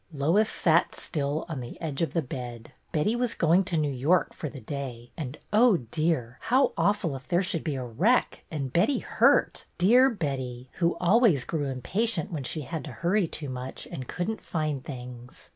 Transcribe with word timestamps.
Lois 0.11 0.49
sat 0.49 0.95
still 0.95 1.45
on 1.47 1.59
the 1.59 1.79
edge 1.79 2.01
of 2.01 2.11
the 2.13 2.23
bed. 2.23 2.71
Betty 2.91 3.15
was 3.15 3.35
going 3.35 3.63
to 3.65 3.77
New 3.77 3.91
York 3.93 4.33
for 4.33 4.49
the 4.49 4.59
day, 4.59 5.11
and, 5.15 5.37
oh 5.53 5.77
dear, 5.91 6.39
how 6.41 6.73
awful 6.75 7.15
if 7.15 7.27
there 7.27 7.43
should 7.43 7.63
be 7.63 7.75
a 7.75 7.83
wreck 7.85 8.43
and 8.49 8.73
Betty 8.73 8.97
hurt,— 8.97 9.65
dear 9.87 10.09
Betty, 10.09 10.71
who 10.79 10.95
always 10.99 11.45
grew 11.45 11.69
im 11.69 11.81
patient 11.83 12.31
when 12.31 12.43
she 12.43 12.61
had 12.61 12.83
to 12.85 12.91
hurry 12.91 13.27
too 13.27 13.49
much 13.51 13.87
and 13.91 14.07
could 14.07 14.27
n't 14.31 14.41
find 14.41 14.83
things 14.83 15.49